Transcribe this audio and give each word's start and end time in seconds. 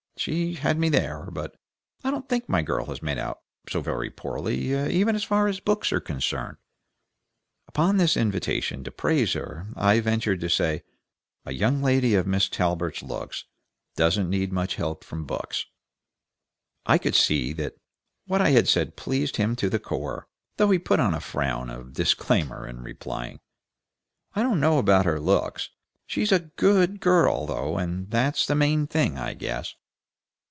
She 0.17 0.53
had 0.53 0.77
me 0.77 0.89
there, 0.89 1.29
but 1.31 1.55
I 2.03 2.11
don't 2.11 2.29
think 2.29 2.47
my 2.47 2.61
girl 2.61 2.85
has 2.89 3.01
made 3.01 3.17
out 3.17 3.39
so 3.67 3.81
very 3.81 4.11
poorly 4.11 4.79
even 4.95 5.15
as 5.15 5.23
far 5.23 5.47
as 5.47 5.59
books 5.59 5.91
are 5.91 5.99
concerned." 5.99 6.57
Upon 7.67 7.97
this 7.97 8.15
invitation 8.15 8.83
to 8.83 8.91
praise 8.91 9.33
her, 9.33 9.69
I 9.75 9.99
ventured 9.99 10.39
to 10.41 10.47
say, 10.49 10.83
"A 11.43 11.53
young 11.53 11.81
lady 11.81 12.13
of 12.13 12.27
Miss 12.27 12.49
Talbert's 12.49 13.01
looks 13.01 13.45
doesn't 13.95 14.29
need 14.29 14.53
much 14.53 14.75
help 14.75 15.03
from 15.03 15.25
books." 15.25 15.65
I 16.85 16.99
could 16.99 17.15
see 17.15 17.51
that 17.53 17.77
what 18.27 18.41
I 18.41 18.49
had 18.51 18.67
said 18.67 18.95
pleased 18.95 19.37
him 19.37 19.55
to 19.55 19.71
the 19.71 19.79
core, 19.79 20.27
though 20.57 20.69
he 20.69 20.77
put 20.77 20.99
on 20.99 21.15
a 21.15 21.19
frown 21.19 21.67
of 21.71 21.93
disclaimer 21.93 22.67
in 22.67 22.81
replying, 22.83 23.39
"I 24.35 24.43
don't 24.43 24.59
know 24.59 24.77
about 24.77 25.05
her 25.05 25.19
looks. 25.19 25.71
She's 26.05 26.31
a 26.31 26.41
GOOD 26.57 26.99
girl, 26.99 27.47
though, 27.47 27.79
and 27.79 28.11
that's 28.11 28.45
the 28.45 28.53
main 28.53 28.85
thing, 28.85 29.17
I 29.17 29.33
guess." 29.33 29.73